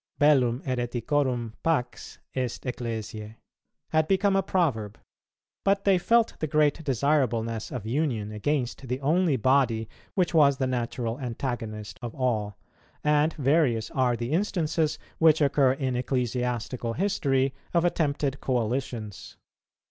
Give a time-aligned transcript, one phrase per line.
[0.17, 3.35] "Bellum hæreticorum pax est ecclesiæ"
[3.89, 4.97] had become a proverb;
[5.63, 10.65] but they felt the great desirableness of union against the only body which was the
[10.65, 12.57] natural antagonist of all,
[13.03, 19.37] and various are the instances which occur in ecclesiastical history of attempted coalitions.